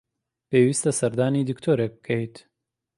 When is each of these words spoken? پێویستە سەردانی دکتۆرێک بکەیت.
پێویستە 0.49 0.91
سەردانی 0.99 1.47
دکتۆرێک 1.49 1.93
بکەیت. 1.99 2.35